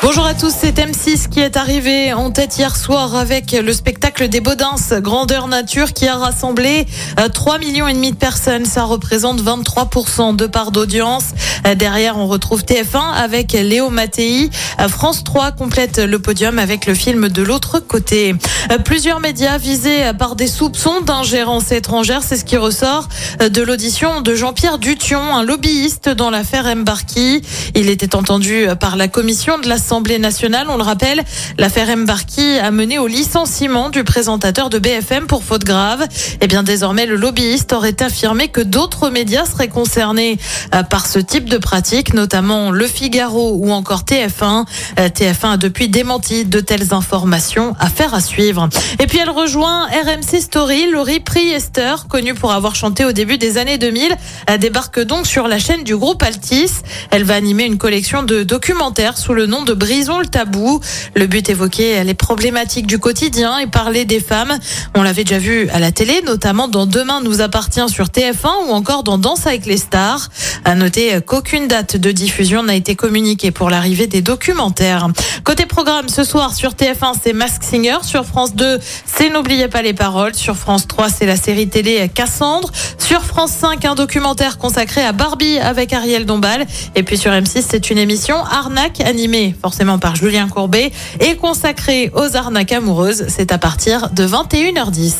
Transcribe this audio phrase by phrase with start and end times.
[0.00, 4.28] Bonjour à tous, c'est M6 qui est arrivé en tête hier soir avec le spectacle
[4.28, 6.86] des Baudins Grandeur Nature qui a rassemblé
[7.18, 8.64] euh, 3 millions et demi de personnes.
[8.64, 11.24] Ça représente 23% de part d'audience.
[11.66, 14.50] Euh, Derrière, on retrouve TF1 avec Léo Mattei.
[14.80, 18.36] Euh, France 3 complète le podium avec le film de l'autre côté.
[18.70, 23.08] Euh, Plusieurs médias visés par des soupçons d'ingérence étrangère, c'est ce qui ressort
[23.42, 27.42] euh, de l'audition de Jean-Pierre Dution, un lobbyiste dans l'affaire Mbarki.
[27.74, 30.66] Il était entendu par la commission de l'Assemblée nationale.
[30.68, 31.24] On le rappelle,
[31.56, 36.06] l'affaire Mbarki a mené au licenciement du présentateur de BFM pour faute grave.
[36.42, 40.38] Et bien désormais, le lobbyiste aurait affirmé que d'autres médias seraient concernés
[40.74, 44.66] euh, par ce type de pratique, notamment Le Figaro ou encore TF1.
[44.98, 47.74] Euh, TF1 a depuis démenti de telles informations.
[47.80, 48.68] Affaire à suivre.
[48.98, 50.90] Et puis elle rejoint RMC Story.
[50.90, 54.14] Laurie Priester, connue pour avoir chanté au début des années 2000,
[54.48, 56.72] elle débarque donc sur la chaîne du groupe Altis.
[57.10, 60.80] Elle va animer une collection de documentaires sous le nom de Brisons le tabou.
[61.14, 64.58] Le but évoquer les problématiques du quotidien et parler des femmes.
[64.94, 68.72] On l'avait déjà vu à la télé, notamment dans Demain nous appartient sur TF1 ou
[68.72, 70.28] encore dans Danse avec les stars.
[70.64, 75.08] À noter qu'aucune date de diffusion n'a été communiquée pour l'arrivée des documentaires.
[75.44, 77.98] Côté programme, ce soir sur TF1, c'est Mask Singer.
[78.02, 80.34] Sur France 2, c'est N'oubliez pas les paroles.
[80.34, 82.70] Sur France 3, c'est la série télé Cassandre.
[82.98, 86.66] Sur France 5, un documentaire consacré à Barbie avec Ariel Dombal.
[86.94, 92.10] Et puis sur M6, c'est une émission Arnaque animée forcément par Julien Courbet et consacrée
[92.14, 93.26] aux arnaques amoureuses.
[93.28, 95.12] C'est à partir de 21h10.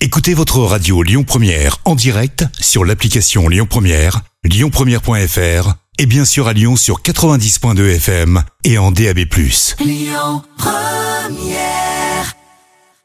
[0.00, 6.48] Écoutez votre radio Lyon Première en direct sur l'application Lyon Première, lyonpremière.fr et bien sûr
[6.48, 9.20] à Lyon sur 90.2 FM et en DAB+.